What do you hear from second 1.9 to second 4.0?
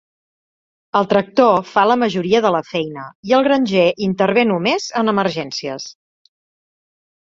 la majoria de la feina i el granger